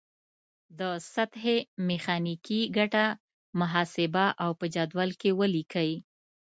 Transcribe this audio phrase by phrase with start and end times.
[0.79, 0.81] د
[1.13, 1.57] سطحې
[1.87, 3.05] میخانیکي ګټه
[3.59, 5.91] محاسبه او په جدول کې ولیکئ.